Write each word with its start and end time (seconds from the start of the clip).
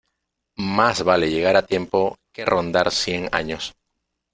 Más 0.65 1.03
vale 1.03 1.29
llegar 1.29 1.55
a 1.55 1.61
tiempo 1.67 2.17
que 2.33 2.43
rondar 2.43 2.89
cien 2.89 3.29
años. 3.31 3.75